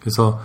[0.00, 0.40] 그래서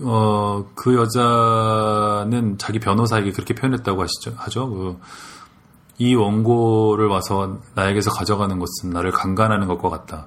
[0.00, 4.70] 어, 그 여자는 자기 변호사에게 그렇게 표현했다고 하시죠, 하죠.
[4.70, 5.00] 그,
[5.98, 10.26] 이 원고를 와서 나에게서 가져가는 것은 나를 강간하는 것과 같다.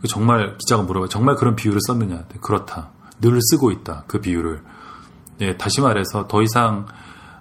[0.00, 1.08] 그 정말 기자가 물어봐요.
[1.08, 2.16] 정말 그런 비유를 썼느냐?
[2.28, 2.90] 네, 그렇다.
[3.20, 4.04] 늘 쓰고 있다.
[4.06, 4.62] 그 비유를.
[5.38, 6.86] 네, 다시 말해서 더 이상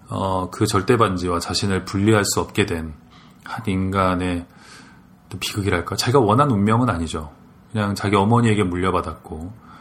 [0.10, 2.94] 어, 그 절대 반지와 자신을 분리할 수 없게 된
[3.52, 4.46] 한 인간의
[5.40, 5.96] 비극이랄까.
[5.96, 7.32] 자기가 원한 운명은 아니죠.
[7.72, 9.72] 그냥 자기 어머니에게 물려받았고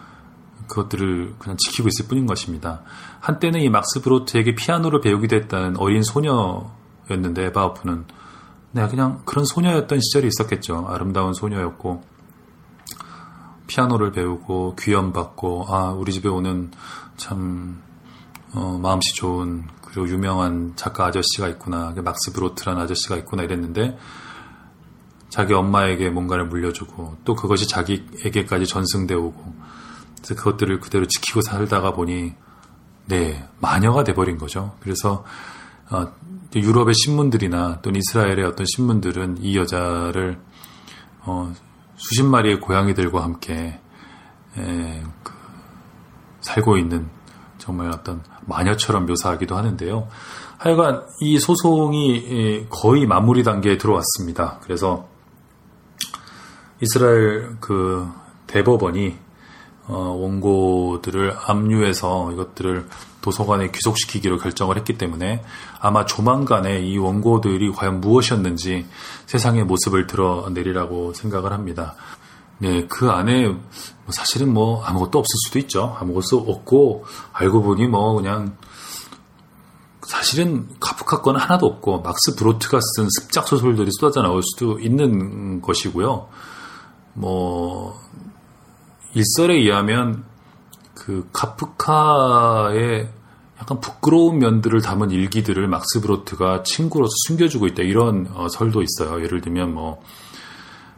[0.68, 2.82] 그것들을 그냥 지키고 있을 뿐인 것입니다.
[3.20, 8.04] 한때는 이 막스 브로트에게 피아노를 배우기도 했다는 어린 소녀였는데 에바우프는
[8.72, 10.86] 내가 그냥 그런 소녀였던 시절이 있었겠죠.
[10.88, 12.02] 아름다운 소녀였고
[13.66, 16.70] 피아노를 배우고 귀염받고 아 우리 집에 오는
[17.16, 17.82] 참
[18.54, 23.96] 어, 마음씨 좋은 그리고 유명한 작가 아저씨가 있구나 막스 브로트라는 아저씨가 있구나 이랬는데
[25.30, 29.54] 자기 엄마에게 뭔가를 물려주고 또 그것이 자기에게까지 전승되오고
[30.16, 32.34] 그래서 그것들을 그대로 지키고 살다가 보니
[33.06, 34.74] 네 마녀가 돼버린 거죠.
[34.80, 35.24] 그래서
[35.90, 36.12] 어,
[36.54, 40.40] 유럽의 신문들이나 또는 이스라엘의 어떤 신문들은 이 여자를
[41.20, 41.52] 어,
[41.96, 43.80] 수십 마리의 고양이들과 함께
[44.58, 45.32] 에, 그,
[46.40, 47.08] 살고 있는
[47.58, 50.08] 정말 어떤 마녀처럼 묘사하기도 하는데요.
[50.58, 54.58] 하여간 이 소송이 거의 마무리 단계에 들어왔습니다.
[54.62, 55.08] 그래서
[56.80, 58.08] 이스라엘 그
[58.46, 59.16] 대법원이
[59.86, 62.88] 어, 원고들을 압류해서 이것들을
[63.22, 65.42] 도서관에 귀속시키기로 결정을 했기 때문에
[65.80, 68.86] 아마 조만간에 이 원고들이 과연 무엇이었는지
[69.26, 71.96] 세상의 모습을 드러내리라고 생각을 합니다.
[72.58, 73.60] 네, 그 안에 뭐
[74.10, 75.96] 사실은 뭐 아무것도 없을 수도 있죠.
[75.98, 78.56] 아무것도 없고 알고 보니 뭐 그냥
[80.02, 86.28] 사실은 카프카 건 하나도 없고 막스 브로트가 쓴 습작 소설들이 쏟아져 나올 수도 있는 것이고요.
[87.14, 88.00] 뭐
[89.14, 90.24] 일설에 의하면
[90.94, 93.08] 그 카프카의
[93.60, 99.22] 약간 부끄러운 면들을 담은 일기들을 막스 브로트가 친구로서 숨겨주고 있다 이런 어, 설도 있어요.
[99.22, 100.02] 예를 들면 뭐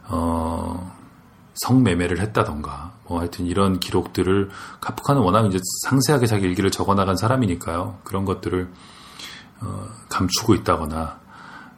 [0.07, 0.93] 어,
[1.55, 4.49] 성매매를 했다던가 뭐 하여튼 이런 기록들을
[4.81, 7.99] 카프카는 워낙 이제 상세하게 자기 일기를 적어나간 사람이니까요.
[8.03, 8.69] 그런 것들을
[9.61, 11.19] 어, 감추고 있다거나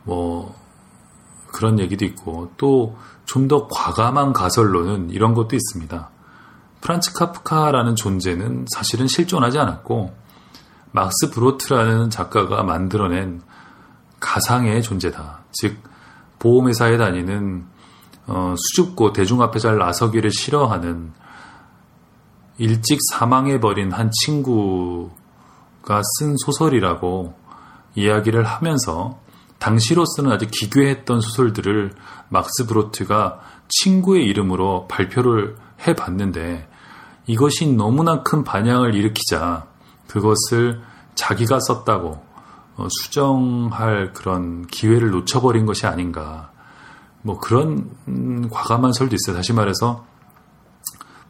[0.03, 0.55] 뭐
[1.55, 2.95] 그런 얘기도 있고 또
[3.25, 6.09] 좀 더 과감한 가설로는 이런 것도 있습니다.
[6.81, 10.13] 프란츠 카프카라는 존재는 사실은 실존하지 않았고
[10.91, 13.41] 막스 브로트라는 작가가 만들어낸
[14.19, 15.39] 가상의 존재다.
[15.51, 15.77] 즉
[16.39, 17.66] 보험회사에 다니는
[18.27, 21.11] 어, 수줍고 대중 앞에 잘 나서기를 싫어하는
[22.57, 27.35] 일찍 사망해버린 한 친구가 쓴 소설이라고
[27.95, 29.19] 이야기를 하면서
[29.59, 31.93] 당시로서는 아주 기괴했던 소설들을
[32.29, 35.55] 막스 브로트가 친구의 이름으로 발표를
[35.88, 36.67] 해 봤는데
[37.27, 39.66] 이것이 너무나 큰 반향을 일으키자
[40.07, 40.81] 그것을
[41.16, 42.23] 자기가 썼다고
[42.77, 46.51] 어, 수정할 그런 기회를 놓쳐버린 것이 아닌가.
[47.22, 49.35] 뭐 그런 음, 과감한 설도 있어요.
[49.35, 50.05] 다시 말해서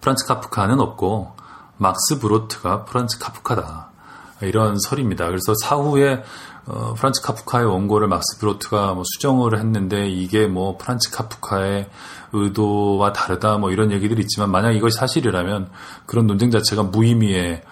[0.01, 1.35] 프란츠 카프카는 없고
[1.77, 3.91] 막스 브로트가 프란츠 카프카다.
[4.41, 5.27] 이런 설입니다.
[5.27, 6.23] 그래서 사후에
[6.65, 11.89] 어, 프란츠 카프카의 원고를 막스 브로트가 뭐 수정을 했는데 이게 뭐 프란츠 카프카의
[12.33, 15.69] 의도와 다르다 뭐 이런 얘기들이 있지만 만약 이것이 사실이라면
[16.05, 17.63] 그런 논쟁 자체가 무의미해지는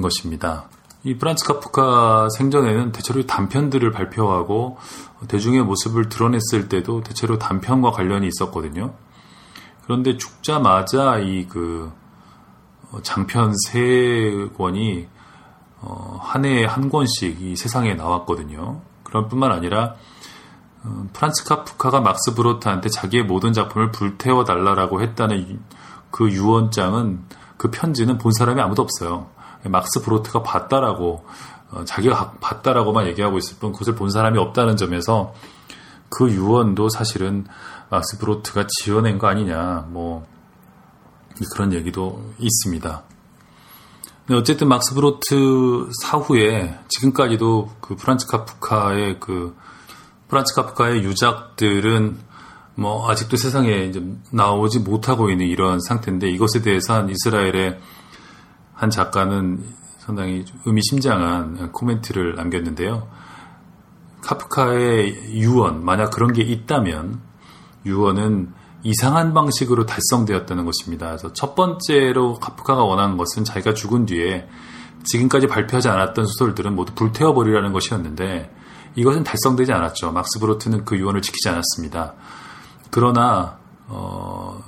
[0.00, 0.68] 것입니다.
[1.04, 4.78] 이 프란츠 카프카 생전에는 대체로 단편들을 발표하고
[5.28, 8.94] 대중의 모습을 드러냈을 때도 대체로 단편과 관련이 있었거든요.
[9.84, 11.92] 그런데 죽자마자 이 그
[13.02, 15.06] 장편 세 권이
[15.82, 18.80] 어, 한 해에 한 권씩 이 세상에 나왔거든요.
[19.02, 19.96] 그런 뿐만 아니라
[20.84, 25.60] 어, 프란츠 카프카가 막스 브로트한테 자기의 모든 작품을 불태워 달라라고 했다는
[26.10, 27.24] 그 유언장은
[27.56, 29.28] 그 편지는 본 사람이 아무도 없어요.
[29.64, 31.24] 막스 브로트가 봤다라고
[31.72, 35.34] 어, 자기가 봤다라고만 얘기하고 있을 뿐 그것을 본 사람이 없다는 점에서
[36.08, 37.46] 그 유언도 사실은
[37.90, 40.26] 막스 브로트가 지어낸 거 아니냐 뭐
[41.54, 43.02] 그런 얘기도 있습니다.
[44.30, 49.56] 어쨌든 막스 브로트 사후에 지금까지도 그 프란츠 카프카의 그
[50.28, 52.18] 프란츠 카프카의 유작들은
[52.76, 57.80] 뭐 아직도 세상에 이제 나오지 못하고 있는 이런 상태인데 이것에 대해서 한 이스라엘의
[58.74, 59.62] 한 작가는
[59.98, 63.08] 상당히 의미심장한 코멘트를 남겼는데요.
[64.22, 67.20] 카프카의 유언 만약 그런 게 있다면
[67.84, 68.52] 유언은
[68.84, 71.06] 이상한 방식으로 달성되었다는 것입니다.
[71.06, 74.48] 그래서 첫 번째로 카프카가 원하는 것은 자기가 죽은 뒤에
[75.04, 78.52] 지금까지 발표하지 않았던 소설들은 모두 불태워버리라는 것이었는데
[78.94, 80.12] 이것은 달성되지 않았죠.
[80.12, 82.14] 막스 브로트는 그 유언을 지키지 않았습니다.
[82.90, 83.58] 그러나
[83.88, 84.62] 어,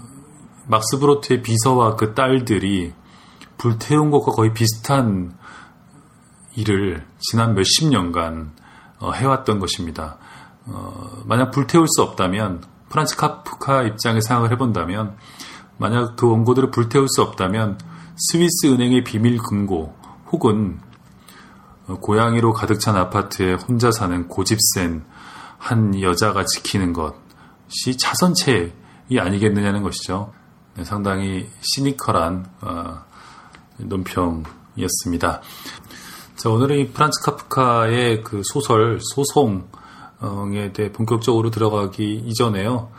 [0.67, 2.93] 막스 브로트의 비서와 그 딸들이
[3.59, 5.37] 불태운 것과 거의 비슷한
[6.57, 8.53] 일을 지난 몇십 년간
[9.01, 10.19] 어, 해왔던 것입니다.
[10.67, 12.63] 어, 만약 불태울 수 없다면
[12.95, 15.17] 프란츠 카프카 입장에 생각을 해본다면
[15.79, 17.77] 만약 그 원고들을 불태울 수 없다면
[18.17, 19.97] 스위스 은행의 비밀 금고
[20.31, 20.79] 혹은
[22.01, 25.05] 고양이로 가득 찬 아파트에 혼자 사는 고집센
[25.59, 30.33] 한 여자가 지키는 것이 차선책이 아니겠느냐는 것이죠.
[30.77, 33.03] 네, 상당히 시니컬한 어,
[33.79, 35.43] 논평이었습니다.
[36.37, 39.67] 자, 오늘은 이 프란츠 카프카의 그 소설 소송
[40.55, 42.91] 에 대해 본격적으로 들어가기 이전에요.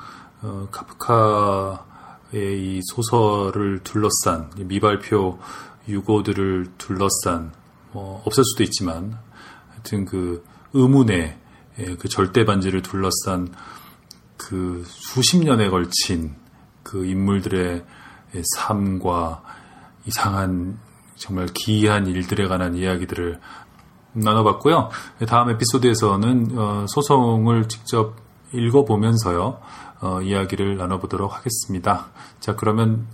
[0.41, 1.79] 어, 카프카의
[2.33, 5.39] 이 소설을 둘러싼 미발표
[5.87, 7.51] 유고들을 둘러싼
[7.91, 9.17] 뭐 없을 수도 있지만
[9.69, 10.43] 하여튼 그
[10.73, 11.37] 의문의
[11.79, 13.53] 예, 그 절대 반지를 둘러싼
[14.37, 16.35] 그 수십 년에 걸친
[16.83, 17.83] 그 인물들의
[18.55, 19.43] 삶과
[20.05, 20.77] 이상한
[21.15, 23.39] 정말 기이한 일들에 관한 이야기들을
[24.15, 24.89] 나눠봤고요.
[25.27, 28.15] 다음 에피소드에서는 어, 소송을 직접
[28.53, 29.59] 읽어보면서요,
[30.01, 32.07] 어, 이야기를 나눠보도록 하겠습니다.
[32.39, 33.05] 자, 그러면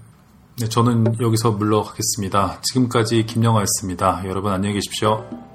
[0.70, 2.60] 저는 여기서 물러가겠습니다.
[2.62, 4.24] 지금까지 김영화였습니다.
[4.26, 5.51] 여러분 안녕히 계십시오.